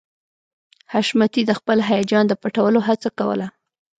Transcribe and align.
حشمتي 0.93 1.41
د 1.45 1.51
خپل 1.59 1.77
هيجان 1.89 2.25
د 2.27 2.33
پټولو 2.41 2.79
هڅه 2.87 3.09
کوله 3.19 3.47